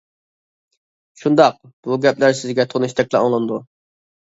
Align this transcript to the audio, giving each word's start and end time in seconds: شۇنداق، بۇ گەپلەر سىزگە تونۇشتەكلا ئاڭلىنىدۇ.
شۇنداق، 1.23 1.59
بۇ 1.89 1.99
گەپلەر 2.07 2.35
سىزگە 2.41 2.67
تونۇشتەكلا 2.75 3.23
ئاڭلىنىدۇ. 3.29 3.63